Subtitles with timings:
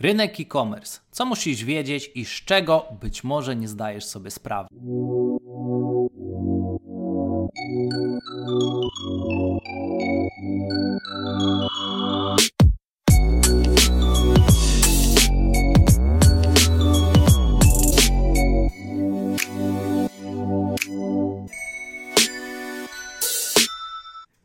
[0.00, 1.00] Rynek e-commerce.
[1.10, 4.68] Co musisz wiedzieć i z czego być może nie zdajesz sobie sprawy?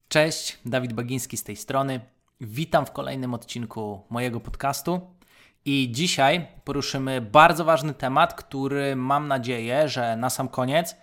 [0.07, 1.99] Cześć, Dawid Bagiński z tej strony.
[2.41, 5.20] Witam w kolejnym odcinku mojego podcastu.
[5.65, 10.95] I dzisiaj poruszymy bardzo ważny temat, który mam nadzieję, że na sam koniec,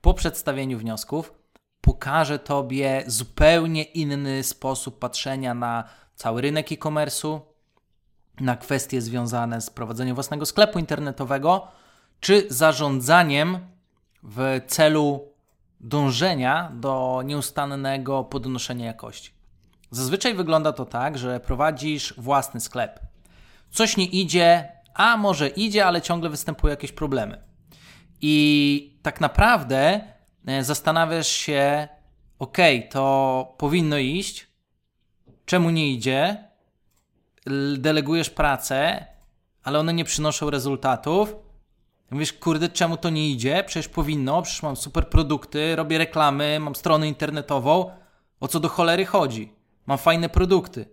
[0.00, 1.32] po przedstawieniu wniosków,
[1.80, 5.84] pokaże Tobie zupełnie inny sposób patrzenia na
[6.14, 7.40] cały rynek e-commerce'u,
[8.40, 11.68] na kwestie związane z prowadzeniem własnego sklepu internetowego,
[12.20, 13.58] czy zarządzaniem
[14.22, 15.28] w celu
[15.80, 19.30] dążenia do nieustannego podnoszenia jakości.
[19.90, 23.05] Zazwyczaj wygląda to tak, że prowadzisz własny sklep.
[23.70, 27.42] Coś nie idzie, a może idzie, ale ciągle występują jakieś problemy.
[28.20, 30.00] I tak naprawdę
[30.46, 31.88] e, zastanawiasz się,
[32.38, 32.58] ok,
[32.90, 34.46] to powinno iść,
[35.46, 36.44] czemu nie idzie,
[37.76, 39.06] delegujesz pracę,
[39.62, 41.36] ale one nie przynoszą rezultatów.
[42.10, 43.64] Mówisz, kurde, czemu to nie idzie?
[43.66, 47.90] Przecież powinno, przecież mam super produkty, robię reklamy, mam stronę internetową.
[48.40, 49.52] O co do cholery chodzi?
[49.86, 50.88] Mam fajne produkty.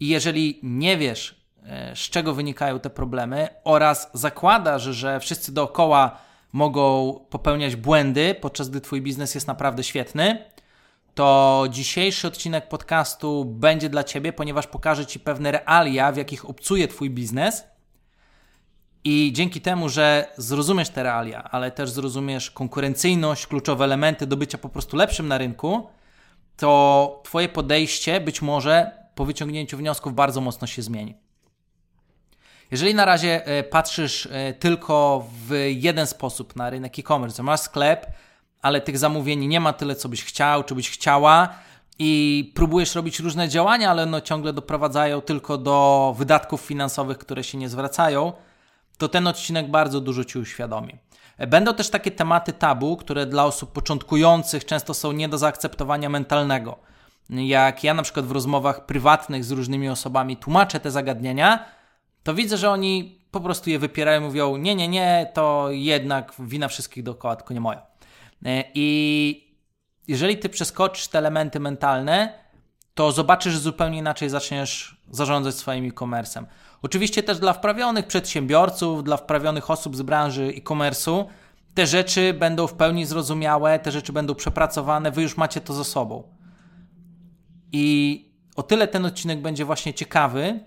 [0.00, 1.37] I jeżeli nie wiesz,
[1.94, 6.18] z czego wynikają te problemy, oraz zakładasz, że wszyscy dookoła
[6.52, 10.44] mogą popełniać błędy, podczas gdy Twój biznes jest naprawdę świetny,
[11.14, 16.88] to dzisiejszy odcinek podcastu będzie dla Ciebie, ponieważ pokaże Ci pewne realia, w jakich obcuje
[16.88, 17.64] Twój biznes.
[19.04, 24.58] I dzięki temu, że zrozumiesz te realia, ale też zrozumiesz konkurencyjność, kluczowe elementy do bycia
[24.58, 25.86] po prostu lepszym na rynku,
[26.56, 31.27] to Twoje podejście być może po wyciągnięciu wniosków bardzo mocno się zmieni.
[32.70, 38.06] Jeżeli na razie e, patrzysz e, tylko w jeden sposób na rynek e-commerce, masz sklep,
[38.62, 41.48] ale tych zamówień nie ma tyle, co byś chciał, czy byś chciała,
[41.98, 47.58] i próbujesz robić różne działania, ale no ciągle doprowadzają tylko do wydatków finansowych, które się
[47.58, 48.32] nie zwracają,
[48.98, 50.98] to ten odcinek bardzo dużo Ci uświadomi.
[51.48, 56.78] Będą też takie tematy tabu, które dla osób początkujących często są nie do zaakceptowania mentalnego.
[57.30, 61.64] Jak ja na przykład w rozmowach prywatnych z różnymi osobami tłumaczę te zagadnienia,
[62.28, 66.68] to widzę, że oni po prostu je wypierają, mówią: Nie, nie, nie, to jednak wina
[66.68, 67.86] wszystkich dookoła, tylko nie moja.
[68.44, 69.54] E, I
[70.08, 72.32] jeżeli ty przeskoczysz te elementy mentalne,
[72.94, 76.44] to zobaczysz, że zupełnie inaczej zaczniesz zarządzać swoim e-commerce'em.
[76.82, 81.24] Oczywiście też dla wprawionych przedsiębiorców, dla wprawionych osób z branży e-commerce'u,
[81.74, 85.84] te rzeczy będą w pełni zrozumiałe, te rzeczy będą przepracowane, wy już macie to za
[85.84, 86.22] sobą.
[87.72, 88.24] I
[88.56, 90.60] o tyle ten odcinek będzie właśnie ciekawy,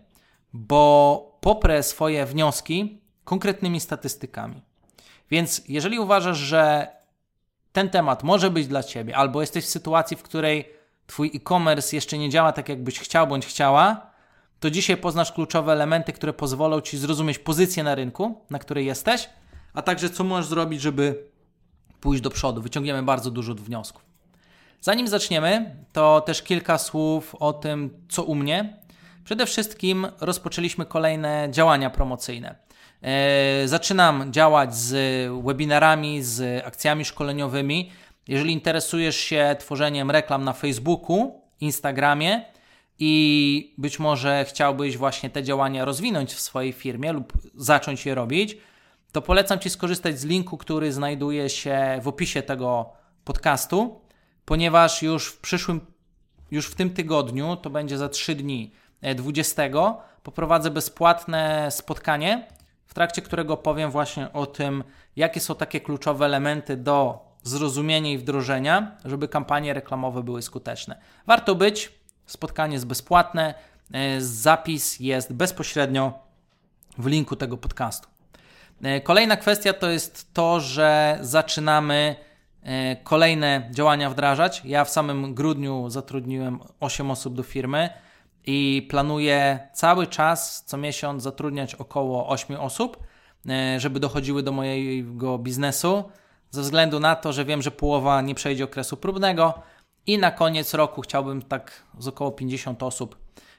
[0.53, 4.61] bo poprę swoje wnioski konkretnymi statystykami.
[5.31, 6.87] Więc jeżeli uważasz, że
[7.71, 10.69] ten temat może być dla Ciebie, albo jesteś w sytuacji, w której
[11.07, 14.11] Twój e-commerce jeszcze nie działa tak, jakbyś chciał bądź chciała,
[14.59, 19.29] to dzisiaj poznasz kluczowe elementy, które pozwolą Ci zrozumieć pozycję na rynku, na której jesteś,
[19.73, 21.25] a także co możesz zrobić, żeby
[22.01, 22.61] pójść do przodu.
[22.61, 24.05] Wyciągniemy bardzo dużo wniosków.
[24.81, 28.79] Zanim zaczniemy, to też kilka słów o tym, co u mnie.
[29.23, 32.55] Przede wszystkim rozpoczęliśmy kolejne działania promocyjne.
[33.01, 34.93] E, zaczynam działać z
[35.45, 37.91] webinarami, z akcjami szkoleniowymi.
[38.27, 42.45] Jeżeli interesujesz się tworzeniem reklam na Facebooku, Instagramie,
[43.03, 48.57] i być może chciałbyś właśnie te działania rozwinąć w swojej firmie lub zacząć je robić,
[49.11, 52.89] to polecam Ci skorzystać z linku, który znajduje się w opisie tego
[53.23, 54.01] podcastu,
[54.45, 55.81] ponieważ już w przyszłym,
[56.51, 58.71] już w tym tygodniu, to będzie za 3 dni,
[59.15, 62.47] 20, e, poprowadzę bezpłatne spotkanie,
[62.85, 64.83] w trakcie którego powiem właśnie o tym,
[65.15, 71.01] jakie są takie kluczowe elementy do zrozumienia i wdrożenia, żeby kampanie reklamowe były skuteczne.
[71.27, 72.01] Warto być,
[72.31, 73.53] Spotkanie jest bezpłatne.
[73.93, 76.13] E, zapis jest bezpośrednio
[76.97, 78.07] w linku tego podcastu.
[78.83, 82.15] E, kolejna kwestia to jest to, że zaczynamy
[83.03, 84.61] kolejne działania wdrażać.
[84.65, 87.89] Ja w samym grudniu zatrudniłem 8 osób do firmy
[88.45, 92.97] i planuję cały czas, co miesiąc zatrudniać około 8 osób,
[93.77, 96.03] żeby dochodziły do mojego biznesu.
[96.51, 99.53] Ze względu na to, że wiem, że połowa nie przejdzie okresu próbnego,
[100.07, 103.17] i na koniec roku chciałbym tak z około 50 osób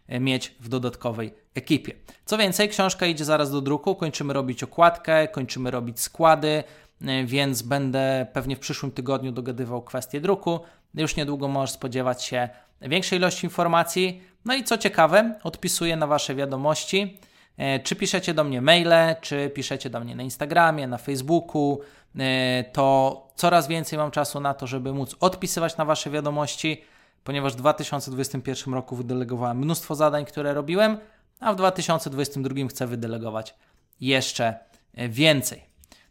[0.09, 1.95] e, mieć w dodatkowej ekipie.
[2.25, 6.65] Co więcej, książka idzie zaraz do druku, kończymy robić okładkę, kończymy robić składy,
[7.03, 10.61] e, więc będę pewnie w przyszłym tygodniu dogadywał kwestię druku.
[10.95, 12.49] Już niedługo możesz spodziewać się
[12.89, 14.23] większej ilości informacji.
[14.45, 17.19] No i co ciekawe, odpisuję na Wasze wiadomości,
[17.57, 21.81] E, czy piszecie do mnie maile, czy piszecie do mnie na Instagramie, na Facebooku,
[22.19, 26.85] e, to coraz więcej mam czasu na to, żeby móc odpisywać na Wasze wiadomości,
[27.25, 30.99] ponieważ w 2021 roku wydelegowałem mnóstwo zadań, które robiłem,
[31.41, 33.55] a w 2022 chcę wydelegować
[34.01, 34.55] jeszcze
[34.95, 35.63] e, więcej.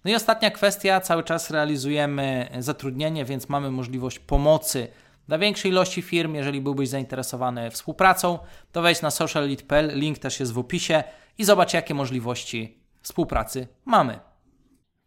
[0.05, 4.87] No i ostatnia kwestia, cały czas realizujemy zatrudnienie, więc mamy możliwość pomocy
[5.27, 6.35] dla większej ilości firm.
[6.35, 8.39] Jeżeli byłbyś zainteresowany współpracą,
[8.71, 11.03] to wejdź na sociallead.pl, link też jest w opisie
[11.37, 14.19] i zobacz, jakie możliwości współpracy mamy.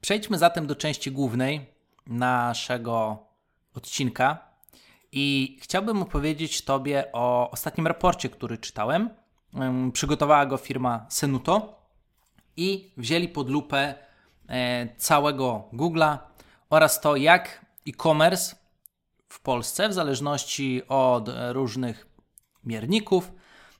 [0.00, 1.66] Przejdźmy zatem do części głównej
[2.06, 3.18] naszego
[3.74, 4.38] odcinka
[5.12, 9.10] i chciałbym opowiedzieć Tobie o ostatnim raporcie, który czytałem.
[9.92, 11.82] Przygotowała go firma Senuto
[12.56, 13.94] i wzięli pod lupę
[14.48, 16.18] e, całego Google'a
[16.70, 18.56] oraz to, jak e-commerce
[19.34, 22.06] w Polsce, w zależności od różnych
[22.64, 23.32] mierników,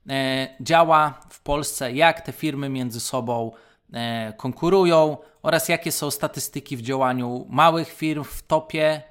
[0.09, 3.53] e, działa w Polsce, jak te firmy między sobą
[3.93, 9.03] e, konkurują oraz jakie są statystyki w działaniu małych firm w topie,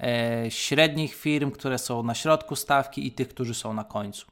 [0.00, 4.26] e, średnich firm, które są na środku stawki i tych, którzy są na końcu.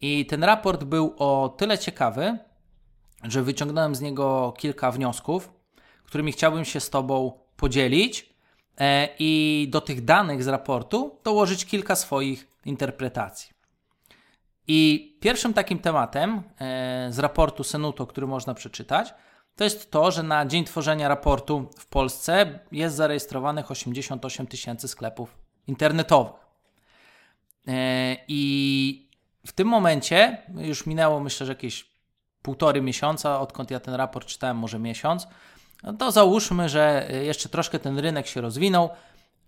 [0.00, 2.38] I ten raport był o tyle ciekawy,
[3.24, 5.52] że wyciągnąłem z niego kilka wniosków,
[6.04, 8.31] którymi chciałbym się z Tobą podzielić E,
[9.18, 13.52] i do tych danych z raportu dołożyć kilka swoich interpretacji.
[14.68, 19.14] I pierwszym takim tematem e, z raportu Senuto, który można przeczytać,
[19.56, 25.38] to jest to, że na dzień tworzenia raportu w Polsce jest zarejestrowanych 88 tysięcy sklepów
[25.66, 26.46] internetowych.
[27.68, 29.08] E, I
[29.46, 31.92] w tym momencie już minęło myślę, że jakieś
[32.42, 35.26] półtory miesiąca, odkąd ja ten raport czytałem, może miesiąc
[35.82, 38.90] no to załóżmy, że jeszcze troszkę ten rynek się rozwinął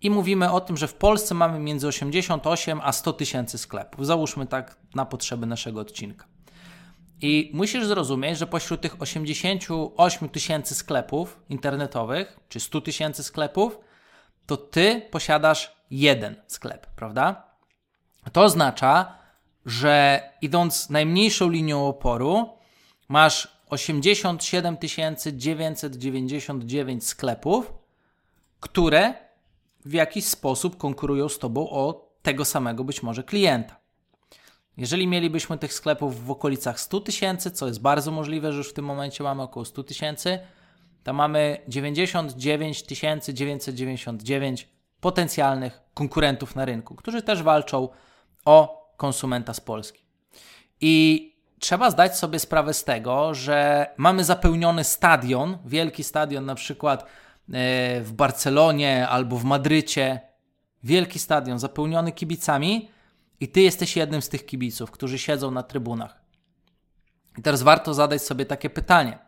[0.00, 4.06] i mówimy o tym, że w Polsce mamy między 88 a 100 tysięcy sklepów.
[4.06, 6.26] Załóżmy tak na potrzeby naszego odcinka.
[7.20, 13.78] I musisz zrozumieć, że pośród tych 88 tysięcy sklepów internetowych, czy 100 tysięcy sklepów,
[14.46, 17.54] to ty posiadasz jeden sklep, prawda?
[18.32, 19.18] To oznacza,
[19.66, 22.58] że idąc najmniejszą linią oporu,
[23.08, 24.76] masz 87
[25.32, 27.72] 999 sklepów,
[28.60, 29.14] które
[29.84, 33.76] w jakiś sposób konkurują z Tobą o tego samego być może klienta.
[34.76, 38.72] Jeżeli mielibyśmy tych sklepów w okolicach 100 tysięcy, co jest bardzo możliwe, że już w
[38.72, 40.38] tym momencie mamy około 100 tysięcy,
[41.04, 44.68] to mamy 99 999
[45.00, 47.88] potencjalnych konkurentów na rynku, którzy też walczą
[48.44, 50.02] o konsumenta z Polski.
[50.80, 51.33] I
[51.64, 57.06] trzeba zdać sobie sprawę z tego, że mamy zapełniony stadion, wielki stadion na przykład e,
[58.00, 60.20] w Barcelonie albo w Madrycie,
[60.82, 62.90] wielki stadion zapełniony kibicami
[63.40, 66.20] i ty jesteś jednym z tych kibiców, którzy siedzą na trybunach.
[67.38, 69.18] I teraz warto zadać sobie takie pytanie.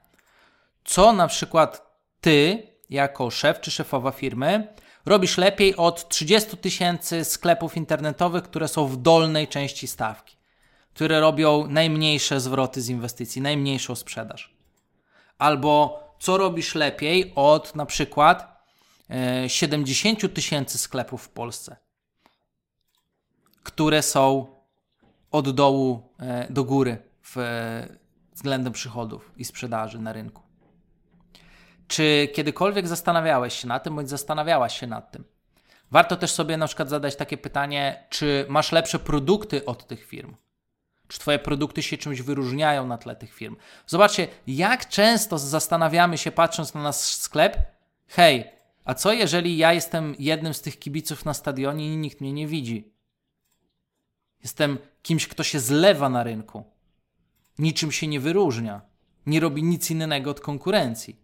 [0.84, 4.74] Co na przykład ty, jako szef czy szefowa firmy,
[5.06, 10.35] robisz lepiej od 30 tysięcy sklepów internetowych, które są w dolnej części stawki?
[10.96, 14.54] Które robią najmniejsze zwroty z inwestycji, najmniejszą sprzedaż.
[15.38, 18.66] Albo co robisz lepiej od na przykład
[19.46, 21.76] 70 e, tysięcy sklepów w Polsce,
[23.62, 24.46] które są
[25.30, 27.36] od dołu e, do góry w,
[28.32, 30.42] względem przychodów i sprzedaży na rynku.
[31.88, 35.24] Czy kiedykolwiek zastanawiałeś się nad tym, bądź zastanawiałaś się nad tym?
[35.90, 40.34] Warto też sobie na przykład zadać takie pytanie, czy masz lepsze produkty od tych firm?
[41.08, 43.56] Czy Twoje produkty się czymś wyróżniają na tle tych firm?
[43.86, 47.58] Zobaczcie, jak często zastanawiamy się, patrząc na nasz sklep,
[48.08, 48.50] hej,
[48.84, 52.46] a co jeżeli ja jestem jednym z tych kibiców na stadionie i nikt mnie nie
[52.46, 52.92] widzi?
[54.42, 56.64] Jestem kimś, kto się zlewa na rynku.
[57.58, 58.80] Niczym się nie wyróżnia.
[59.26, 61.20] Nie robi nic innego od konkurencji.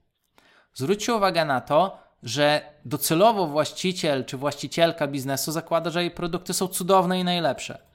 [0.74, 6.68] Zwróćcie uwagę na to, że docelowo właściciel czy właścicielka biznesu zakłada, że jej produkty są
[6.68, 7.91] cudowne i najlepsze.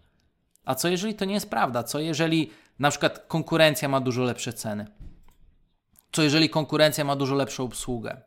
[0.67, 1.83] A co jeżeli to nie jest prawda?
[1.83, 4.87] Co jeżeli na przykład konkurencja ma dużo lepsze ceny?
[6.11, 8.21] Co jeżeli konkurencja ma dużo lepszą obsługę?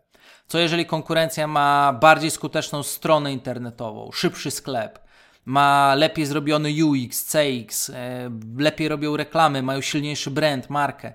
[0.47, 4.99] Co jeżeli konkurencja ma bardziej skuteczną stronę internetową, szybszy sklep,
[5.45, 11.13] ma lepiej zrobiony UX, CX, e, lepiej robią reklamy, mają silniejszy brand, markę?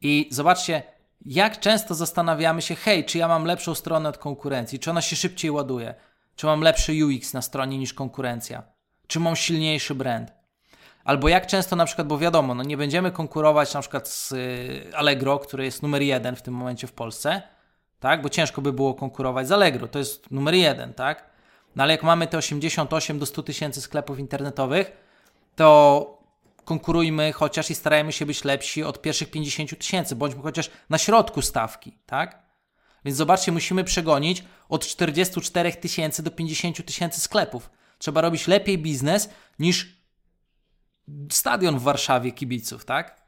[0.00, 0.82] I zobaczcie,
[1.24, 5.16] jak często zastanawiamy się, hej, czy ja mam lepszą stronę od konkurencji, czy ona się
[5.16, 5.94] szybciej ładuje,
[6.36, 8.79] czy mam lepszy UX na stronie niż konkurencja
[9.10, 10.32] czy mam silniejszy brand.
[11.04, 14.96] Albo jak często na przykład, bo wiadomo, no nie będziemy konkurować na przykład z y,
[14.96, 17.42] Allegro, które jest numer jeden w tym momencie w Polsce,
[18.00, 18.22] tak?
[18.22, 21.30] Bo ciężko by było konkurować z Allegro, to jest numer jeden, tak?
[21.76, 24.92] No ale jak mamy te 88 do 100 tysięcy sklepów internetowych,
[25.56, 26.18] to
[26.64, 31.42] konkurujmy chociaż i starajmy się być lepsi od pierwszych 50 tysięcy, bądźmy chociaż na środku
[31.42, 32.42] stawki, tak?
[33.04, 37.70] Więc zobaczcie, musimy przegonić od 44 tysięcy do 50 tysięcy sklepów.
[38.00, 39.28] Trzeba robić lepiej biznes
[39.58, 39.96] niż
[41.30, 43.22] stadion w Warszawie kibiców, tak?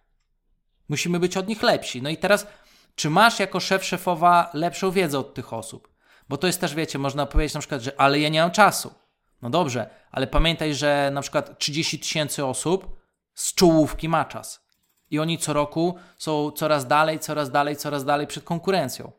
[0.88, 2.02] Musimy być od nich lepsi.
[2.02, 2.46] No i teraz,
[2.94, 5.88] czy masz jako szef, szefowa lepszą wiedzę od tych osób?
[6.28, 8.94] Bo to jest też, wiecie, można powiedzieć na przykład, że ale ja nie mam czasu.
[9.42, 12.96] No dobrze, ale pamiętaj, że na przykład 30 tysięcy osób
[13.34, 14.66] z czołówki ma czas.
[15.10, 19.12] I oni co roku są coraz dalej, coraz dalej, coraz dalej przed konkurencją.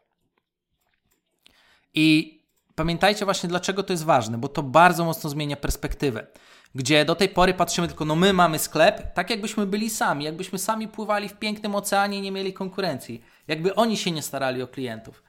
[1.93, 2.39] I
[2.75, 6.27] pamiętajcie właśnie, dlaczego to jest ważne, bo to bardzo mocno zmienia perspektywę.
[6.75, 10.59] Gdzie do tej pory patrzymy tylko, no my mamy sklep, tak jakbyśmy byli sami, jakbyśmy
[10.59, 13.23] sami pływali w pięknym oceanie i nie mieli konkurencji.
[13.47, 15.23] Jakby oni się nie starali o klientów.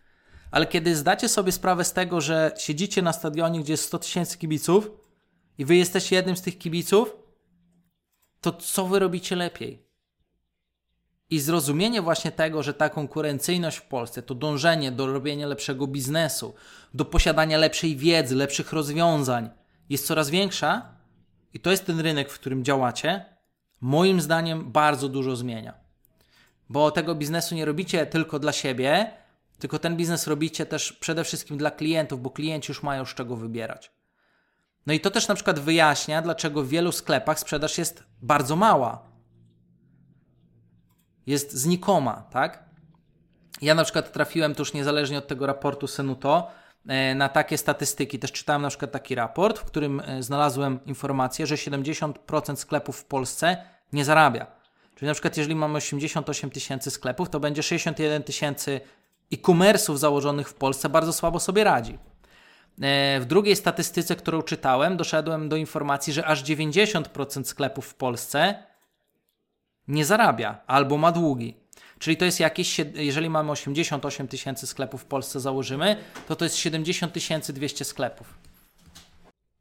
[0.51, 4.39] Ale kiedy zdacie sobie sprawę z tego, że siedzicie na stadionie, gdzie jest 100 tysięcy
[4.39, 4.91] kibiców
[5.59, 7.17] i wy jesteście jednym z tych kibiców,
[8.41, 9.84] to co wy robicie lepiej?
[11.35, 16.55] I zrozumienie właśnie tego, że ta konkurencyjność w Polsce, to dążenie do robienia lepszego biznesu,
[16.95, 19.51] do posiadania lepszej wiedzy, lepszych rozwiązań
[19.89, 20.89] jest coraz większa
[21.55, 23.25] i to jest ten rynek, w którym działacie,
[23.81, 25.75] moim zdaniem bardzo dużo zmienia.
[26.69, 29.11] Bo tego biznesu nie robicie tylko dla siebie,
[29.59, 33.37] tylko ten biznes robicie też przede wszystkim dla klientów, bo klienci już mają z czego
[33.37, 33.93] wybierać.
[34.87, 39.14] No i to też na przykład wyjaśnia, dlaczego w wielu sklepach sprzedaż jest bardzo mała
[41.27, 42.65] jest znikoma, tak?
[43.63, 46.51] Ja na przykład trafiłem, to już niezależnie od tego raportu Senuto,
[46.87, 48.19] e, na takie statystyki.
[48.19, 53.05] Też czytałem na przykład taki raport, w którym e, znalazłem informację, że 70% sklepów w
[53.05, 53.57] Polsce
[53.93, 54.47] nie zarabia.
[54.95, 58.81] Czyli na przykład jeżeli mamy 88 tysięcy sklepów, to będzie 61 tysięcy
[59.33, 61.99] e-commerce'ów założonych w Polsce bardzo słabo sobie radzi.
[62.81, 68.55] E, w drugiej statystyce, którą czytałem, doszedłem do informacji, że aż 90% sklepów w Polsce
[69.89, 71.57] nie zarabia albo ma długi.
[71.99, 75.97] Czyli to jest jakieś, jeżeli mamy 88 tysięcy sklepów w Polsce, założymy,
[76.29, 78.39] to to jest 70 200 sklepów.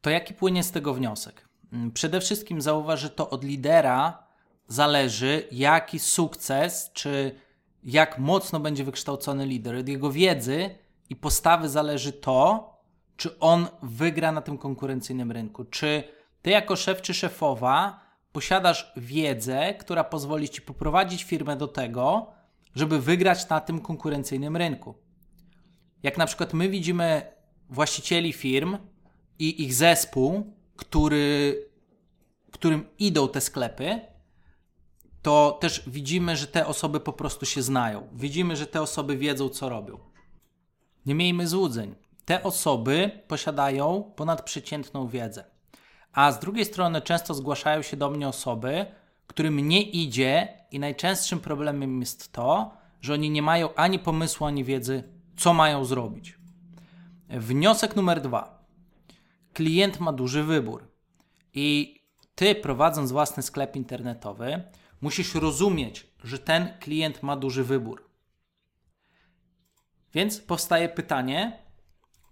[0.00, 1.48] To jaki płynie z tego wniosek?
[1.72, 4.24] Mm, przede wszystkim zauważ, że to od lidera
[4.68, 7.34] zależy, jaki sukces, czy
[7.84, 9.76] jak mocno będzie wykształcony lider.
[9.76, 10.70] Od jego wiedzy
[11.10, 12.70] i postawy zależy to,
[13.16, 15.64] czy on wygra na tym konkurencyjnym rynku.
[15.64, 16.04] Czy
[16.42, 18.03] ty jako szef czy szefowa
[18.34, 22.32] posiadasz wiedzę, która pozwoli ci poprowadzić firmę do tego,
[22.74, 24.94] żeby wygrać na tym konkurencyjnym rynku.
[26.02, 27.32] Jak na przykład my widzimy
[27.70, 28.78] właścicieli firm
[29.38, 31.56] i ich zespół, który,
[32.50, 34.00] którym idą te sklepy,
[35.22, 38.08] to też widzimy, że te osoby po prostu się znają.
[38.12, 39.98] Widzimy, że te osoby wiedzą, co robią.
[41.06, 41.94] Nie miejmy złudzeń.
[42.24, 45.53] Te osoby posiadają ponadprzeciętną wiedzę.
[46.14, 48.86] A z drugiej strony często zgłaszają się do mnie osoby,
[49.26, 54.64] którym nie idzie i najczęstszym problemem jest to, że oni nie mają ani pomysłu, ani
[54.64, 55.02] wiedzy,
[55.36, 56.38] co mają zrobić.
[57.28, 58.64] Wniosek numer dwa.
[59.52, 60.88] Klient ma duży wybór
[61.54, 62.00] i
[62.34, 64.62] ty, prowadząc własny sklep internetowy,
[65.00, 68.08] musisz rozumieć, że ten klient ma duży wybór.
[70.14, 71.58] Więc powstaje pytanie,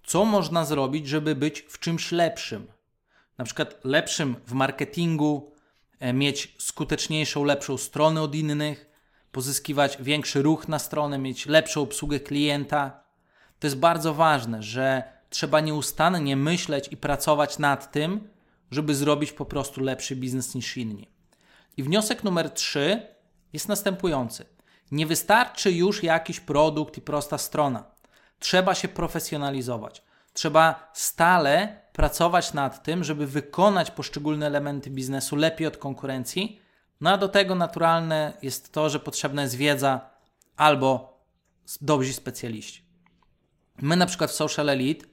[0.05, 2.67] co można zrobić, żeby być w czymś lepszym,
[3.43, 5.53] na przykład lepszym w marketingu,
[6.01, 8.91] e, mieć skuteczniejszą, lepszą stronę od innych,
[9.33, 13.03] pozyskiwać większy ruch na stronę, mieć lepszą obsługę klienta.
[13.59, 18.29] To jest bardzo ważne, że trzeba nieustannie myśleć i pracować nad tym,
[18.71, 21.09] żeby zrobić po prostu lepszy biznes niż inni.
[21.77, 23.03] I wniosek numer trzy
[23.53, 24.47] jest następujący.
[24.91, 27.85] Nie wystarczy już jakiś produkt i prosta strona.
[28.39, 30.03] Trzeba się profesjonalizować.
[30.33, 36.61] Trzeba stale pracować nad tym, żeby wykonać poszczególne elementy biznesu lepiej od konkurencji.
[37.01, 40.01] No a do tego naturalne jest to, że potrzebna jest wiedza
[40.57, 41.21] albo
[41.81, 42.83] dobrzy specjaliści.
[43.83, 45.07] My na przykład w Social Elite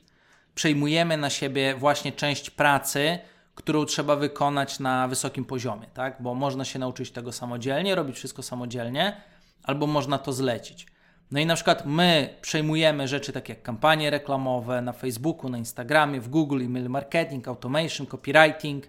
[0.56, 3.20] przejmujemy na siebie właśnie część pracy,
[3.56, 6.22] którą trzeba wykonać na wysokim poziomie, tak?
[6.22, 9.22] Bo można się nauczyć tego samodzielnie, robić wszystko samodzielnie,
[9.64, 10.88] albo można to zlecić.
[11.32, 16.22] No i na przykład my przejmujemy rzeczy takie jak kampanie reklamowe na Facebooku, na Instagramie,
[16.22, 18.88] w Google, email marketing, automation, copywriting.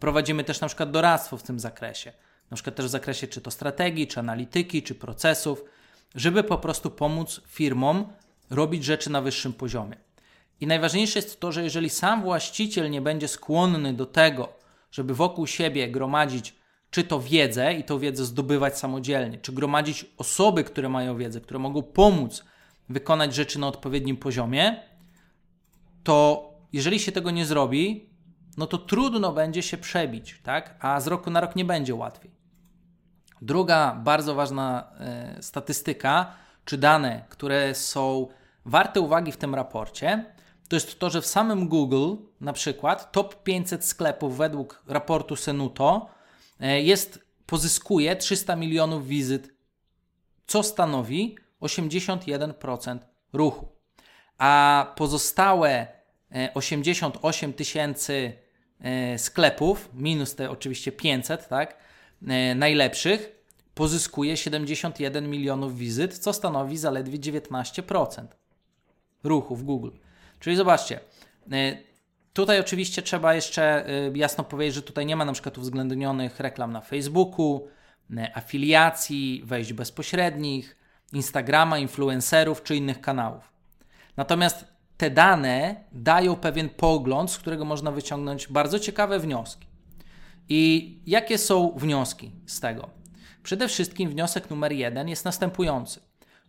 [0.00, 2.12] Prowadzimy też na przykład doradztwo w tym zakresie.
[2.50, 5.64] Na przykład też w zakresie czy to strategii, czy analityki, czy procesów,
[6.14, 8.06] żeby po prostu pomóc firmom
[8.50, 9.96] robić rzeczy na wyższym poziomie.
[10.60, 14.52] I najważniejsze jest to, że jeżeli sam właściciel nie będzie skłonny do tego,
[14.92, 16.55] żeby wokół siebie gromadzić
[16.96, 21.58] czy to wiedzę i tą wiedzę zdobywać samodzielnie, czy gromadzić osoby, które mają wiedzę, które
[21.58, 22.44] mogą pomóc
[22.88, 24.82] wykonać rzeczy na odpowiednim poziomie,
[26.04, 28.10] to jeżeli się tego nie zrobi,
[28.56, 30.74] no to trudno będzie się przebić, tak?
[30.80, 32.30] A z roku na rok nie będzie łatwiej.
[33.42, 36.32] Druga bardzo ważna e, statystyka,
[36.64, 38.28] czy dane, które są
[38.64, 40.24] warte uwagi w tym raporcie,
[40.68, 46.15] to jest to, że w samym Google, na przykład, top 500 sklepów według raportu Senuto
[46.60, 49.54] jest, pozyskuje 300 milionów wizyt,
[50.46, 52.98] co stanowi 81%
[53.32, 53.68] ruchu.
[54.38, 55.86] A pozostałe
[56.54, 58.32] 88 e, tysięcy
[58.80, 61.76] e, sklepów, minus te oczywiście 500, tak,
[62.56, 63.36] najlepszych,
[63.74, 68.26] pozyskuje 71 milionów wizyt, co stanowi zaledwie 19%
[69.24, 69.90] ruchu w Google.
[70.40, 71.00] Czyli zobaczcie,
[72.36, 76.72] tutaj oczywiście trzeba jeszcze y, jasno powiedzieć, że tutaj nie ma na przykład uwzględnionych reklam
[76.72, 77.68] na Facebooku,
[78.10, 80.76] y, afiliacji, wejść bezpośrednich,
[81.12, 83.52] Instagrama, influencerów czy innych kanałów.
[84.16, 84.64] Natomiast
[84.96, 89.66] te dane dają pewien pogląd, z którego można wyciągnąć bardzo ciekawe wnioski.
[90.48, 92.90] I jakie są wnioski z tego?
[93.42, 96.00] Przede wszystkim wniosek numer jeden jest następujący,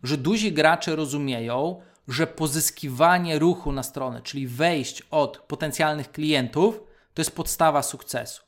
[0.02, 6.80] że duzi gracze rozumieją, że pozyskiwanie ruchu na stronę, czyli wejść od potencjalnych klientów,
[7.14, 8.42] to jest podstawa sukcesu.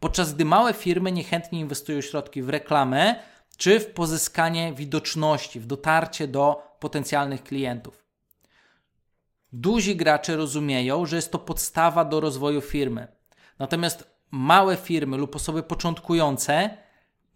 [0.00, 3.14] Podczas gdy małe firmy niechętnie inwestują środki w reklamę
[3.56, 8.04] czy w pozyskanie widoczności, w dotarcie do potencjalnych klientów.
[9.52, 13.08] Duzi gracze rozumieją, że jest to podstawa do rozwoju firmy.
[13.58, 16.70] Natomiast małe firmy lub osoby początkujące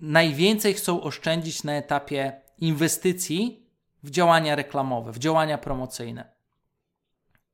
[0.00, 3.67] najwięcej chcą oszczędzić na etapie inwestycji
[4.02, 6.32] w działania reklamowe, w działania promocyjne.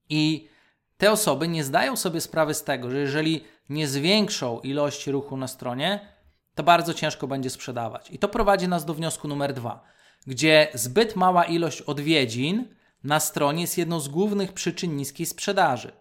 [0.09, 0.49] I
[0.97, 5.49] te osoby nie zdają sobie sprawy z tego, że jeżeli nie zwiększą ilości ruchu na
[5.49, 6.09] stronie,
[6.55, 8.11] to bardzo ciężko będzie sprzedawać.
[8.11, 9.85] I to prowadzi nas do wniosku numer dwa,
[10.27, 12.75] gdzie zbyt mała ilość odwiedzin
[13.05, 15.93] na stronie jest jedną z głównych przyczyn niskiej sprzedaży.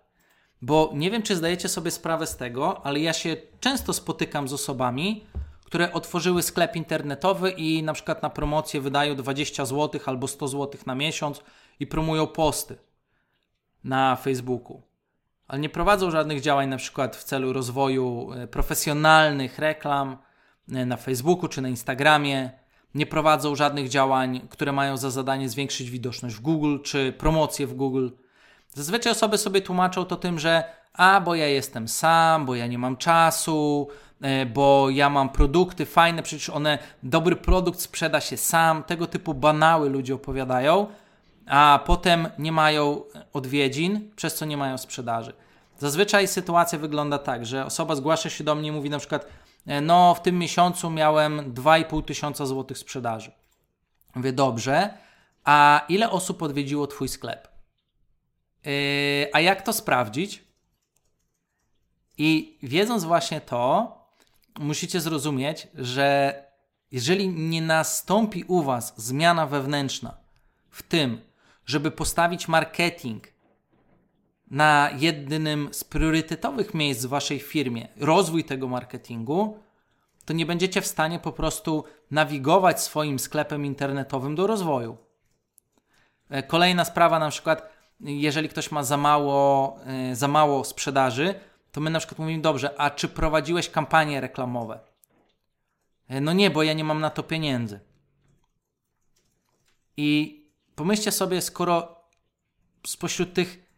[0.61, 4.53] Bo nie wiem, czy zdajecie sobie sprawę z tego, ale ja się często spotykam z
[4.53, 5.27] osobami,
[5.73, 10.81] które otworzyły sklep internetowy i na przykład na promocję wydają 20 zł albo 100 zł
[10.85, 11.41] na miesiąc
[11.79, 12.77] i promują posty
[13.83, 14.81] na Facebooku.
[15.47, 20.17] Ale nie prowadzą żadnych działań na przykład w celu rozwoju e, profesjonalnych reklam
[20.71, 22.51] e, na Facebooku czy na Instagramie.
[22.95, 27.73] Nie prowadzą żadnych działań, które mają za zadanie zwiększyć widoczność w Google czy promocję w
[27.73, 28.09] Google.
[28.69, 32.77] Zazwyczaj osoby sobie tłumaczą to tym, że a bo ja jestem sam, bo ja nie
[32.77, 33.87] mam czasu,
[34.53, 39.89] bo ja mam produkty fajne, przecież one, dobry produkt sprzeda się sam, tego typu banały
[39.89, 40.87] ludzie opowiadają,
[41.47, 43.01] a potem nie mają
[43.33, 45.33] odwiedzin, przez co nie mają sprzedaży.
[45.77, 49.27] Zazwyczaj sytuacja wygląda tak, że osoba zgłasza się do mnie i mówi na przykład,
[49.65, 53.31] e, no w tym miesiącu miałem 2,5 tysiąca złotych sprzedaży.
[54.15, 54.93] Mówię, dobrze,
[55.43, 57.47] a ile osób odwiedziło Twój sklep?
[58.65, 58.71] Yy,
[59.33, 60.43] a jak to sprawdzić?
[62.17, 64.02] I wiedząc właśnie to,
[64.59, 66.35] musicie zrozumieć, że
[66.91, 70.17] jeżeli nie nastąpi u Was zmiana wewnętrzna
[70.69, 71.21] w tym,
[71.65, 73.27] żeby postawić marketing
[74.51, 79.57] na jednym z priorytetowych miejsc w Waszej firmie, rozwój tego marketingu,
[80.25, 84.97] to nie będziecie w stanie po prostu nawigować swoim sklepem internetowym do rozwoju.
[86.29, 91.35] E, kolejna sprawa, na przykład, jeżeli ktoś ma za mało, e, za mało sprzedaży,
[91.73, 94.79] to my na przykład mówimy, dobrze, a czy prowadziłeś kampanie reklamowe?
[96.09, 97.79] No nie, bo ja nie mam na to pieniędzy.
[99.97, 100.41] I
[100.75, 102.03] pomyślcie sobie, skoro
[102.87, 103.71] spośród tych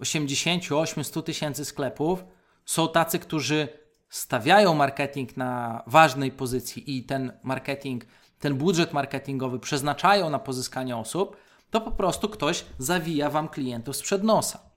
[0.00, 2.24] 80-100 tysięcy sklepów
[2.64, 3.68] są tacy, którzy
[4.08, 8.04] stawiają marketing na ważnej pozycji i ten marketing,
[8.38, 11.36] ten budżet marketingowy przeznaczają na pozyskanie osób,
[11.70, 14.67] to po prostu ktoś zawija wam klientów sprzed nosa.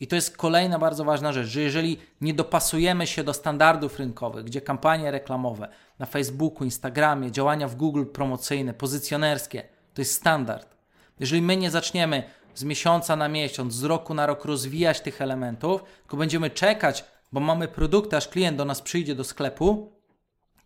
[0.00, 4.44] I to jest kolejna bardzo ważna rzecz, że jeżeli nie dopasujemy się do standardów rynkowych,
[4.44, 9.62] gdzie kampanie reklamowe na Facebooku, Instagramie, działania w Google promocyjne, pozycjonerskie,
[9.94, 10.76] to jest standard.
[11.20, 12.22] Jeżeli my nie zaczniemy
[12.54, 17.40] z miesiąca na miesiąc, z roku na rok rozwijać tych elementów, tylko będziemy czekać, bo
[17.40, 19.92] mamy produkty, aż klient do nas przyjdzie do sklepu,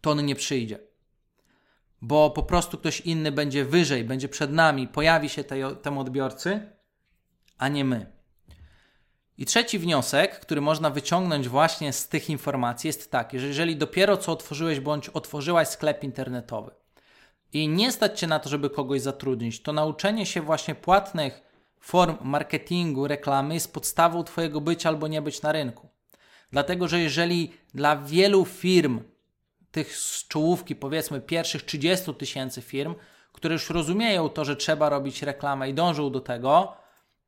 [0.00, 0.78] to on nie przyjdzie.
[2.02, 6.72] Bo po prostu ktoś inny będzie wyżej, będzie przed nami, pojawi się tej, temu odbiorcy,
[7.58, 8.21] a nie my.
[9.38, 14.16] I trzeci wniosek, który można wyciągnąć właśnie z tych informacji jest taki, że jeżeli dopiero
[14.16, 16.70] co otworzyłeś bądź otworzyłaś sklep internetowy
[17.52, 21.42] i nie stać Cię na to, żeby kogoś zatrudnić, to nauczenie się właśnie płatnych
[21.80, 25.88] form marketingu, reklamy jest podstawą Twojego być albo nie być na rynku.
[26.50, 29.00] Dlatego, że jeżeli dla wielu firm,
[29.70, 32.94] tych z czołówki powiedzmy pierwszych 30 tysięcy firm,
[33.32, 36.76] które już rozumieją to, że trzeba robić reklamę i dążą do tego,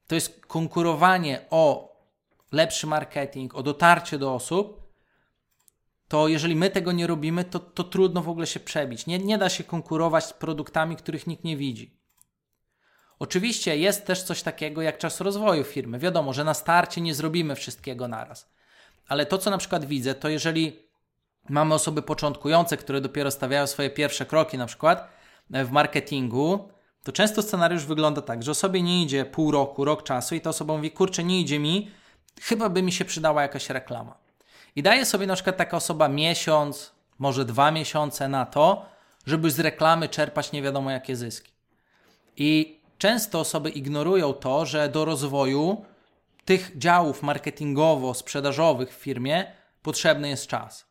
[0.07, 1.94] to jest konkurowanie o
[2.55, 4.85] lepszy marketing, o dotarcie do osób,
[6.09, 9.07] to jeżeli my tego nie robimy, to, to trudno w ogóle się przebić.
[9.07, 12.01] Nie, nie da się konkurować z produktami, których nikt nie widzi.
[13.19, 15.99] Oczywiście jest też coś takiego jak czas rozwoju firmy.
[15.99, 18.55] Wiadomo, że na starcie nie zrobimy wszystkiego naraz.
[19.09, 20.89] Ale to, co na przykład widzę, to jeżeli
[21.49, 25.09] mamy osoby początkujące, które dopiero stawiają swoje pierwsze kroki, na przykład
[25.51, 26.69] w marketingu,
[27.03, 30.51] to często scenariusz wygląda tak, że osobie nie idzie pół roku, rok czasu i ta
[30.51, 31.91] osoba mówi, kurczę, nie idzie mi,
[32.41, 34.19] chyba by mi się przydała jakaś reklama.
[34.77, 38.87] I daje sobie na przykład taka osoba miesiąc, może dwa miesiące na to,
[39.27, 41.53] żeby z reklamy czerpać nie wiadomo jakie zyski.
[42.37, 45.85] I często osoby ignorują to, że do rozwoju
[46.45, 50.87] tych działów marketingowo-sprzedażowych w firmie potrzebny jest czas.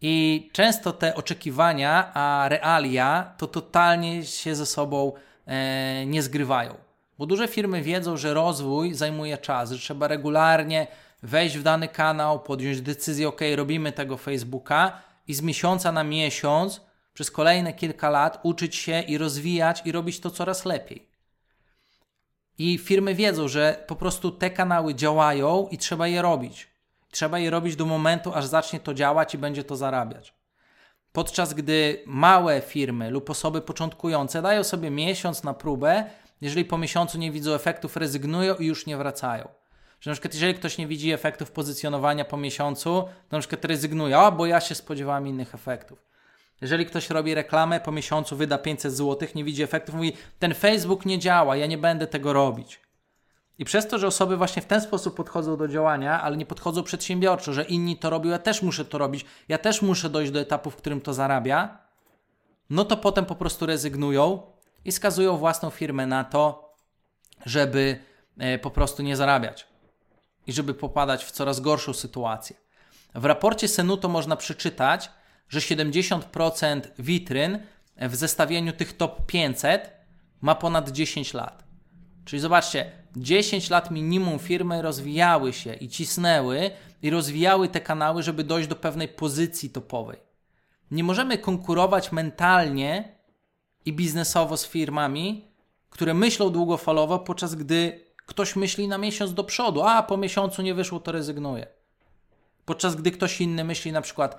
[0.00, 5.12] I często te oczekiwania, a realia to totalnie się ze sobą
[5.46, 6.83] e, nie zgrywają.
[7.18, 10.86] Bo duże firmy wiedzą, że rozwój zajmuje czas, że trzeba regularnie
[11.22, 16.80] wejść w dany kanał, podjąć decyzję, ok, robimy tego Facebooka i z miesiąca na miesiąc
[17.14, 21.08] przez kolejne kilka lat uczyć się i rozwijać i robić to coraz lepiej.
[22.58, 26.68] I firmy wiedzą, że po prostu te kanały działają i trzeba je robić.
[27.10, 30.34] Trzeba je robić do momentu, aż zacznie to działać i będzie to zarabiać.
[31.12, 36.04] Podczas gdy małe firmy lub osoby początkujące dają sobie miesiąc na próbę,
[36.40, 39.48] jeżeli po miesiącu nie widzą efektów, rezygnują i już nie wracają.
[40.00, 42.90] Że na przykład jeżeli ktoś nie widzi efektów pozycjonowania po miesiącu,
[43.28, 46.04] to na przykład rezygnuje, bo ja się spodziewałem innych efektów.
[46.60, 51.06] Jeżeli ktoś robi reklamę, po miesiącu wyda 500 zł, nie widzi efektów, mówi, ten Facebook
[51.06, 52.80] nie działa, ja nie będę tego robić.
[53.58, 56.82] I przez to, że osoby właśnie w ten sposób podchodzą do działania, ale nie podchodzą
[56.82, 60.40] przedsiębiorczo, że inni to robią, ja też muszę to robić, ja też muszę dojść do
[60.40, 61.78] etapu, w którym to zarabia,
[62.70, 64.42] no to potem po prostu rezygnują
[64.84, 66.74] i skazują własną firmę na to,
[67.46, 67.98] żeby
[68.38, 69.66] e, po prostu nie zarabiać
[70.46, 72.56] i żeby popadać w coraz gorszą sytuację.
[73.14, 75.10] W raporcie Senuto można przeczytać,
[75.48, 77.58] że 70% witryn
[77.96, 79.90] w zestawieniu tych top 500
[80.40, 81.64] ma ponad 10 lat.
[82.24, 86.70] Czyli zobaczcie, 10 lat minimum firmy rozwijały się i cisnęły
[87.02, 90.18] i rozwijały te kanały, żeby dojść do pewnej pozycji topowej.
[90.90, 93.13] Nie możemy konkurować mentalnie
[93.84, 95.44] i biznesowo z firmami,
[95.90, 100.74] które myślą długofalowo, podczas gdy ktoś myśli na miesiąc do przodu, a po miesiącu nie
[100.74, 101.66] wyszło, to rezygnuje.
[102.64, 104.38] Podczas gdy ktoś inny myśli na przykład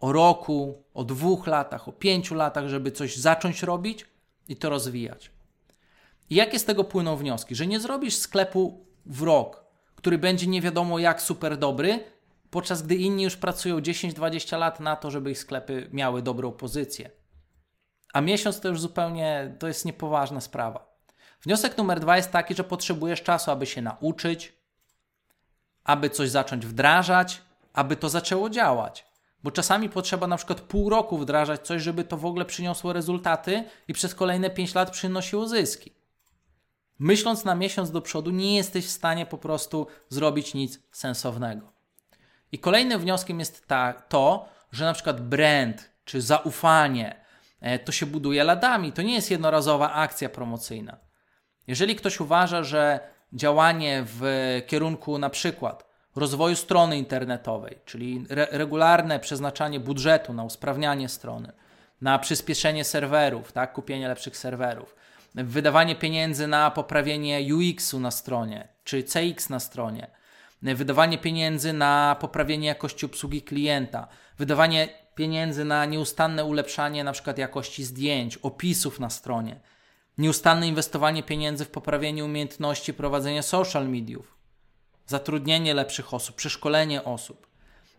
[0.00, 4.06] o roku, o dwóch latach, o pięciu latach, żeby coś zacząć robić
[4.48, 5.30] i to rozwijać.
[6.30, 7.54] I jakie z tego płyną wnioski?
[7.54, 12.04] Że nie zrobisz sklepu w rok, który będzie nie wiadomo jak super dobry,
[12.50, 17.10] podczas gdy inni już pracują 10-20 lat na to, żeby ich sklepy miały dobrą pozycję.
[18.12, 20.96] A miesiąc to już zupełnie to jest niepoważna sprawa.
[21.42, 24.52] Wniosek numer dwa jest taki, że potrzebujesz czasu, aby się nauczyć,
[25.84, 27.42] aby coś zacząć wdrażać,
[27.72, 29.06] aby to zaczęło działać.
[29.42, 33.64] Bo czasami potrzeba na przykład pół roku wdrażać coś, żeby to w ogóle przyniosło rezultaty
[33.88, 35.92] i przez kolejne 5 lat przynosiło zyski.
[36.98, 41.72] Myśląc na miesiąc do przodu, nie jesteś w stanie po prostu zrobić nic sensownego.
[42.52, 47.25] I kolejnym wnioskiem jest ta, to, że na przykład brand czy zaufanie
[47.84, 48.92] to się buduje ladami.
[48.92, 50.96] To nie jest jednorazowa akcja promocyjna.
[51.66, 53.00] Jeżeli ktoś uważa, że
[53.32, 54.22] działanie w
[54.66, 61.52] kierunku na przykład rozwoju strony internetowej, czyli re regularne przeznaczanie budżetu na usprawnianie strony,
[62.00, 64.96] na przyspieszenie serwerów, tak, kupienie lepszych serwerów,
[65.34, 70.10] wydawanie pieniędzy na poprawienie UX-u na stronie, czy CX na stronie,
[70.62, 77.84] wydawanie pieniędzy na poprawienie jakości obsługi klienta, wydawanie pieniędzy na nieustanne ulepszanie na przykład jakości
[77.84, 79.60] zdjęć, opisów na stronie,
[80.18, 84.36] nieustanne inwestowanie pieniędzy w poprawienie umiejętności prowadzenia social mediów,
[85.06, 87.46] zatrudnienie lepszych osób, przeszkolenie osób,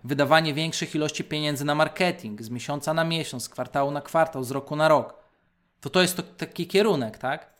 [0.04, 4.52] wydawanie większych ilości pieniędzy na marketing z miesiąca na miesiąc, z kwartału na kwartał, z
[4.52, 5.14] roku na rok.
[5.82, 7.54] To to jest to, taki kierunek, tak?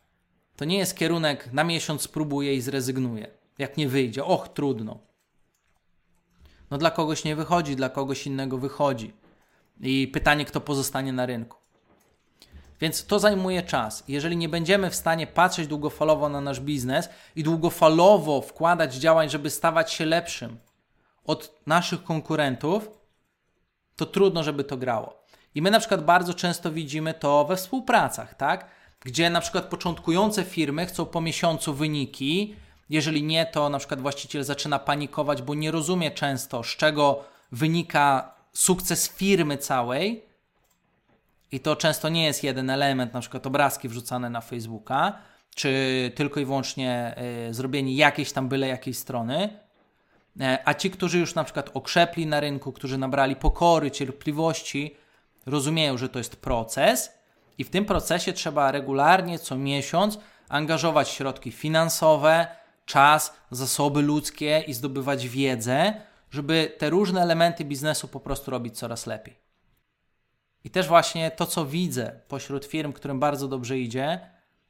[0.56, 3.28] To nie jest kierunek na miesiąc spróbuję i zrezygnuję.
[3.58, 5.00] Jak nie wyjdzie, och, trudno.
[6.72, 9.14] No dla kogoś nie wychodzi, dla kogoś innego wychodzi.
[9.82, 11.58] I pytanie, kto pozostanie na rynku.
[12.82, 14.04] Więc to zajmuje czas.
[14.08, 19.50] Jeżeli nie będziemy w stanie patrzeć długofalowo na nasz biznes i długofalowo wkładać działań, żeby
[19.50, 20.58] stawać się lepszym
[21.26, 22.90] od naszych konkurentów,
[23.96, 25.24] to trudno, żeby to grało.
[25.56, 28.66] I my na przykład bardzo często widzimy to we współpracach, tak?
[29.00, 32.56] Gdzie na przykład początkujące firmy chcą po miesiącu wyniki,
[32.90, 38.37] jeżeli nie, to na przykład właściciel zaczyna panikować, bo nie rozumie często, z czego wynika
[38.54, 40.24] sukces firmy całej,
[41.52, 45.18] i to często nie jest jeden element, na przykład obrazki wrzucane na Facebooka,
[45.56, 45.72] czy
[46.16, 47.16] tylko i wyłącznie
[47.50, 49.50] y, zrobienie jakiejś tam byle jakiej strony,
[50.42, 54.96] E, a ci, którzy już na przykład okrzepli na rynku, którzy nabrali pokory, cierpliwości,
[55.46, 57.12] rozumieją, że to jest proces.
[57.58, 62.48] I w tym procesie trzeba regularnie, co miesiąc, angażować środki finansowe,
[62.86, 65.94] czas, zasoby ludzkie i zdobywać wiedzę,
[66.32, 69.38] żeby te różne elementy biznesu po prostu robić coraz lepiej.
[70.64, 74.20] I też właśnie to, co widzę pośród firm, którym bardzo dobrze idzie,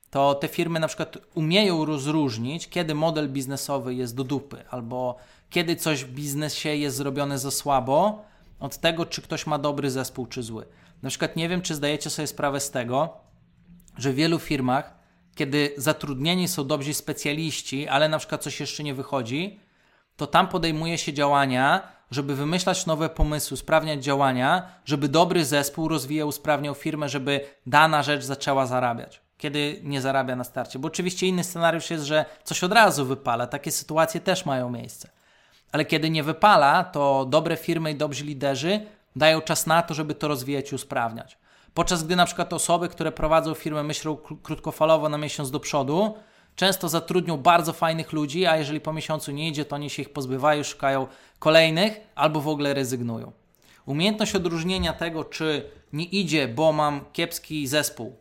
[0.09, 5.17] to te firmy na przykład umieją rozróżnić, kiedy model biznesowy jest do dupy, albo
[5.49, 8.25] kiedy coś w biznesie jest zrobione za słabo,
[8.59, 10.65] od tego, czy ktoś ma dobry zespół, czy zły.
[11.01, 13.17] Na przykład nie wiem, czy zdajecie sobie sprawę z tego,
[13.97, 14.97] że w wielu firmach,
[15.35, 19.59] kiedy zatrudnieni są dobrzy specjaliści, ale na przykład coś jeszcze nie wychodzi,
[20.17, 26.27] to tam podejmuje się działania, żeby wymyślać nowe pomysły, sprawniać działania, żeby dobry zespół rozwijał,
[26.27, 29.21] usprawniał firmę, żeby dana rzecz zaczęła zarabiać.
[29.37, 30.79] Kiedy nie zarabia na starcie.
[30.79, 33.47] Bo oczywiście inny scenariusz jest, że coś od razu wypala.
[33.47, 35.09] Takie sytuacje też mają miejsce.
[35.71, 38.81] Ale kiedy nie wypala, to dobre firmy i dobrzy liderzy
[39.15, 41.37] dają czas na to, żeby to rozwijać i usprawniać.
[41.73, 46.17] Podczas gdy na przykład osoby, które prowadzą firmę myślą krótkofalowo na miesiąc do przodu,
[46.57, 50.13] często zatrudnią bardzo fajnych ludzi, a jeżeli po miesiącu nie idzie, to oni się ich
[50.13, 51.07] pozbywają, szukają
[51.39, 53.31] kolejnych albo w ogóle rezygnują.
[53.85, 58.15] Umiejętność odróżnienia tego, czy nie idzie, bo mam kiepski zespół,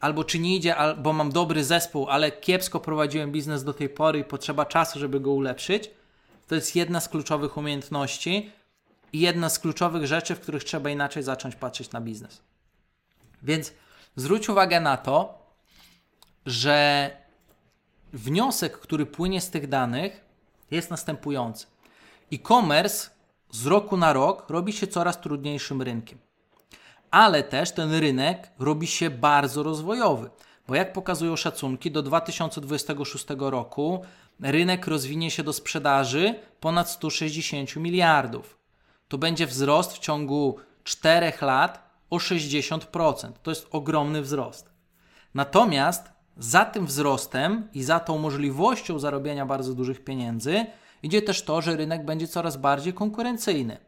[0.00, 4.18] albo czy nie idzie, bo mam dobry zespół, ale kiepsko prowadziłem biznes do tej pory
[4.18, 5.90] i potrzeba czasu, żeby go ulepszyć,
[6.48, 8.50] to jest jedna z kluczowych umiejętności
[9.12, 12.40] i jedna z kluczowych rzeczy, w których trzeba inaczej zacząć patrzeć na biznes.
[13.42, 13.72] Więc
[14.16, 15.43] zwróć uwagę na to,
[16.46, 17.10] że
[18.12, 20.24] wniosek, który płynie z tych danych,
[20.70, 21.66] jest następujący.
[22.32, 23.10] E-commerce
[23.50, 26.18] z roku na rok robi się coraz trudniejszym rynkiem.
[27.10, 30.30] Ale też ten rynek robi się bardzo rozwojowy,
[30.68, 34.04] bo jak pokazują szacunki, do 2026 roku
[34.40, 38.58] rynek rozwinie się do sprzedaży ponad 160 miliardów.
[39.08, 43.32] To będzie wzrost w ciągu 4 lat o 60%.
[43.42, 44.70] To jest ogromny wzrost.
[45.34, 50.66] Natomiast za tym wzrostem i za tą możliwością zarobienia bardzo dużych pieniędzy
[51.04, 53.78] idzie też to, że rynek będzie coraz bardziej konkurencyjny.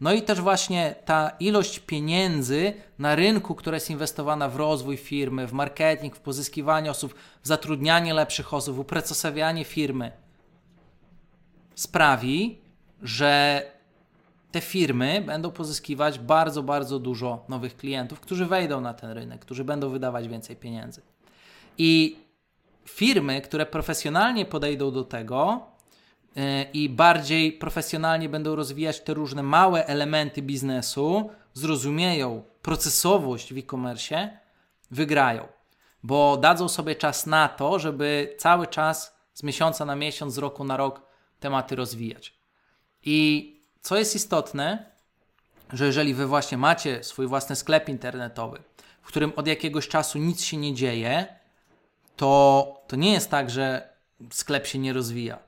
[0.00, 5.46] No i też właśnie ta ilość pieniędzy na rynku, która jest inwestowana w rozwój firmy,
[5.46, 10.12] w marketing, w pozyskiwanie osób, w zatrudnianie lepszych osób, w uprocesowianie firmy,
[11.74, 12.58] sprawi,
[13.02, 13.62] że
[14.52, 19.64] te firmy będą pozyskiwać bardzo, bardzo dużo nowych klientów, którzy wejdą na ten rynek, którzy
[19.64, 21.02] będą wydawać więcej pieniędzy.
[21.78, 22.16] I
[22.84, 25.66] firmy, które profesjonalnie podejdą do tego
[26.36, 34.38] yy, i bardziej profesjonalnie będą rozwijać te różne małe elementy biznesu, zrozumieją procesowość w e-commerce,
[34.90, 35.48] wygrają,
[36.02, 40.64] bo dadzą sobie czas na to, żeby cały czas z miesiąca na miesiąc, z roku
[40.64, 41.02] na rok
[41.40, 42.34] tematy rozwijać.
[43.04, 44.90] I co jest istotne,
[45.72, 48.62] że jeżeli wy właśnie macie swój własny sklep internetowy,
[49.02, 51.26] w którym od jakiegoś czasu nic się nie dzieje,
[52.16, 53.88] to, to nie jest tak, że
[54.30, 55.38] sklep się nie rozwija.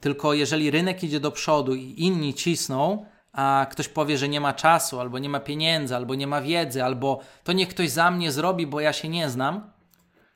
[0.00, 4.52] Tylko jeżeli rynek idzie do przodu i inni cisną, a ktoś powie, że nie ma
[4.52, 8.32] czasu, albo nie ma pieniędzy, albo nie ma wiedzy, albo to niech ktoś za mnie
[8.32, 9.70] zrobi, bo ja się nie znam.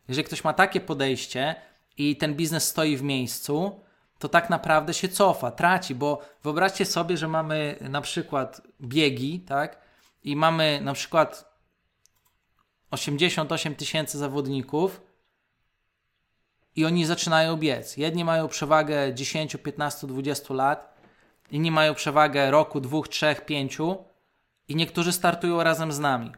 [0.09, 1.55] Jeżeli ktoś ma takie podejście
[1.99, 3.81] i ten biznes stoi w miejscu,
[4.19, 9.79] to tak naprawdę się cofa, traci, bo wyobraźcie sobie, że mamy na przykład biegi, tak?
[10.25, 11.57] I mamy na przykład
[12.91, 15.01] 88 tysięcy zawodników
[16.77, 17.97] i oni zaczynają biec.
[17.97, 20.95] Jedni mają przewagę 10, 15, 20 lat,
[21.51, 23.97] inni mają przewagę roku, dwóch, trzech, pięciu
[24.69, 26.33] i niektórzy startują razem z nami.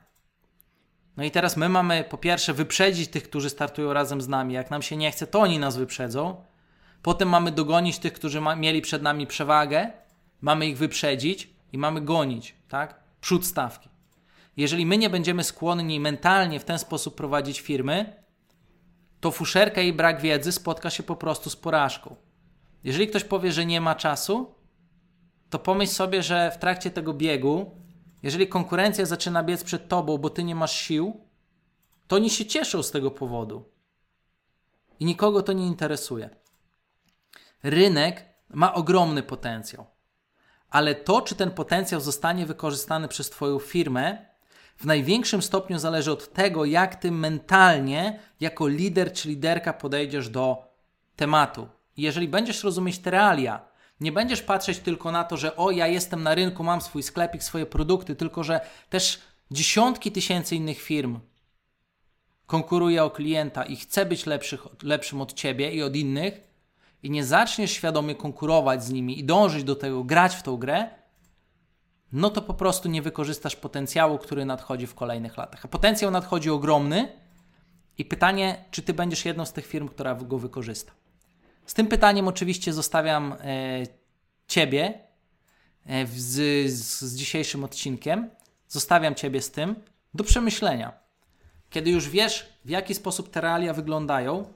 [1.16, 4.54] No i teraz my mamy po pierwsze wyprzedzić tych, którzy startują razem z nami.
[4.54, 6.44] Jak nam się nie chce, to oni nas wyprzedzą.
[7.02, 9.90] Potem mamy dogonić tych, którzy ma, mieli przed nami przewagę,
[10.40, 13.00] mamy ich wyprzedzić i mamy gonić, tak?
[13.20, 13.88] Przód stawki.
[14.56, 18.22] Jeżeli my nie będziemy skłonni mentalnie w ten sposób prowadzić firmy,
[19.20, 22.16] to fuszerka i brak wiedzy spotka się po prostu z porażką.
[22.84, 24.54] Jeżeli ktoś powie, że nie ma czasu,
[25.50, 27.70] to pomyśl sobie, że w trakcie tego biegu,
[28.22, 31.20] jeżeli konkurencja zaczyna biec przed tobą, bo ty nie masz sił,
[32.06, 33.64] to oni się cieszą z tego powodu.
[35.00, 36.30] I nikogo to nie interesuje.
[37.62, 39.86] Rynek ma ogromny potencjał,
[40.70, 44.26] ale to, czy ten potencjał zostanie wykorzystany przez Twoją firmę,
[44.78, 50.64] w największym stopniu zależy od tego, jak Ty mentalnie, jako lider czy liderka podejdziesz do
[51.16, 51.68] tematu.
[51.96, 53.60] Jeżeli będziesz rozumieć te realia,
[54.00, 57.42] nie będziesz patrzeć tylko na to, że o, ja jestem na rynku, mam swój sklepik,
[57.42, 58.60] swoje produkty, tylko że
[58.90, 61.20] też dziesiątki tysięcy innych firm
[62.46, 66.40] konkuruje o klienta i chce być lepszych, lepszym od ciebie i od innych,
[67.02, 70.90] i nie zaczniesz świadomie konkurować z nimi i dążyć do tego, grać w tą grę,
[72.12, 75.64] no to po prostu nie wykorzystasz potencjału, który nadchodzi w kolejnych latach.
[75.64, 77.12] A potencjał nadchodzi ogromny
[77.98, 80.92] i pytanie, czy ty będziesz jedną z tych firm, która go wykorzysta.
[81.66, 83.36] Z tym pytaniem oczywiście zostawiam e,
[84.46, 85.00] ciebie
[85.86, 88.30] e, z, z, z dzisiejszym odcinkiem.
[88.68, 89.74] Zostawiam ciebie z tym
[90.14, 90.92] do przemyślenia.
[91.70, 94.52] Kiedy już wiesz, w jaki sposób te realia wyglądają,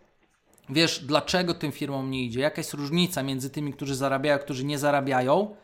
[0.68, 4.78] wiesz, dlaczego tym firmom nie idzie, jaka jest różnica między tymi, którzy zarabiają, którzy nie
[4.78, 5.56] zarabiają,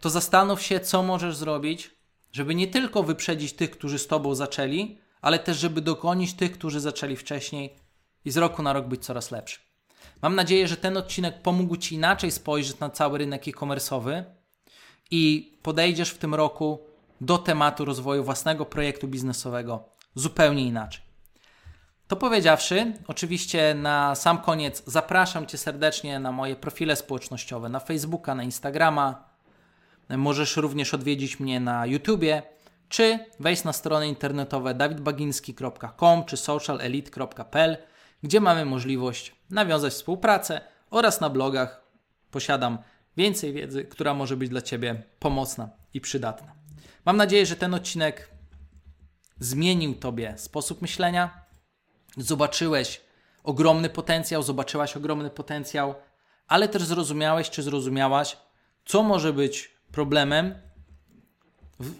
[0.00, 1.90] to zastanów się, co możesz zrobić,
[2.32, 6.80] żeby nie tylko wyprzedzić tych, którzy z tobą zaczęli, ale też, żeby dogonić tych, którzy
[6.80, 7.76] zaczęli wcześniej
[8.24, 9.60] i z roku na rok być coraz lepszy.
[10.22, 14.24] Mam nadzieję, że ten odcinek pomógł Ci inaczej spojrzeć na cały rynek e-commerce'owy
[15.10, 16.86] i podejdziesz w tym roku
[17.20, 19.84] do tematu rozwoju własnego projektu biznesowego
[20.14, 21.02] zupełnie inaczej.
[22.08, 28.34] To powiedziawszy, oczywiście na sam koniec zapraszam Cię serdecznie na moje profile społecznościowe, na Facebooka,
[28.34, 29.29] na Instagrama.
[30.16, 32.42] Możesz również odwiedzić mnie na YouTubie,
[32.88, 37.76] czy wejść na strony internetowe dawidbaginski.com czy socialelite.pl,
[38.22, 41.82] gdzie mamy możliwość nawiązać współpracę oraz na blogach
[42.30, 42.78] posiadam
[43.16, 46.52] więcej wiedzy, która może być dla Ciebie pomocna i przydatna.
[47.04, 48.30] Mam nadzieję, że ten odcinek
[49.38, 51.44] zmienił Tobie sposób myślenia,
[52.16, 53.00] zobaczyłeś
[53.44, 55.94] ogromny potencjał, zobaczyłaś ogromny potencjał,
[56.46, 58.36] ale też zrozumiałeś czy zrozumiałaś,
[58.84, 60.54] co może być problemem
[61.80, 61.92] w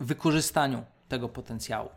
[0.00, 1.90] wykorzystaniu tego potencjału.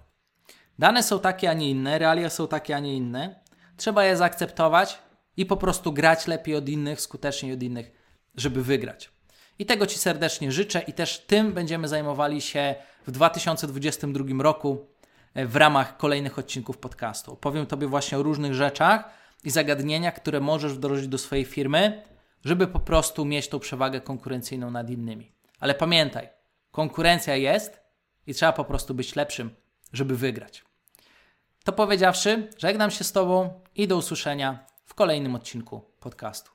[0.80, 3.39] Dane są takie, a nie inne, realia są takie, a nie inne.
[3.78, 5.00] Trzeba je zaakceptować
[5.38, 7.91] i po prostu grać lepiej od innych, skuteczniej od innych,
[8.36, 9.12] żeby wygrać.
[9.60, 12.76] I tego Ci serdecznie życzę i też tym będziemy zajmowali się
[13.08, 14.88] w 2022 roku
[15.34, 17.36] e, w ramach kolejnych odcinków podcastu.
[17.36, 19.10] Powiem Tobie właśnie o różnych rzeczach
[19.43, 22.04] i zagadnieniach, które możesz wdrożyć do swojej firmy,
[22.45, 25.32] żeby po prostu mieć tą przewagę konkurencyjną nad innymi.
[25.60, 26.30] Ale pamiętaj,
[26.71, 27.82] konkurencja jest
[28.28, 29.56] i trzeba po prostu być lepszym,
[29.93, 30.65] żeby wygrać.
[31.63, 36.52] To powiedziawszy, żegnam się z Tobą i do usłyszenia w kolejnym odcinku podcastu.